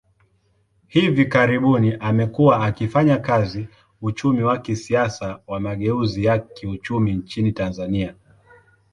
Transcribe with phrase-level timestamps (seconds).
[0.87, 3.67] Hivi karibuni, amekuwa akifanya kazi
[4.01, 8.15] uchumi wa kisiasa wa mageuzi ya kiuchumi nchini Tanzania.